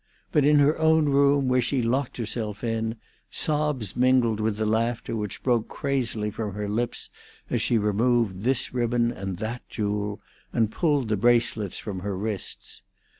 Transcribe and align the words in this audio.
But 0.31 0.43
in 0.45 0.57
her 0.57 0.79
own 0.79 1.09
room, 1.09 1.47
where 1.47 1.61
she 1.61 1.83
locked 1.83 2.17
herself 2.17 2.63
in, 2.63 2.95
sobs 3.29 3.95
mingled 3.95 4.39
with 4.39 4.57
the 4.57 4.65
laughter 4.65 5.15
which 5.15 5.43
broke 5.43 5.67
crazily 5.67 6.31
from 6.31 6.55
her 6.55 6.67
lips 6.67 7.11
as 7.51 7.61
she 7.61 7.77
removed 7.77 8.39
this 8.39 8.73
ribbon 8.73 9.11
and 9.11 9.37
that 9.37 9.61
jewel, 9.69 10.19
and 10.51 10.71
pulled 10.71 11.07
the 11.09 11.17
bracelets 11.17 11.77
from 11.77 11.99
her 11.99 12.17
wrists. 12.17 12.81